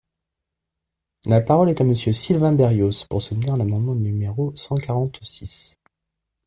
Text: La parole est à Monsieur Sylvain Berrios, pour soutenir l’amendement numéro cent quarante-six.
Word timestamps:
La 1.27 1.41
parole 1.41 1.69
est 1.69 1.79
à 1.79 1.83
Monsieur 1.83 2.11
Sylvain 2.11 2.53
Berrios, 2.53 3.05
pour 3.07 3.21
soutenir 3.21 3.55
l’amendement 3.55 3.93
numéro 3.93 4.51
cent 4.55 4.77
quarante-six. 4.77 5.77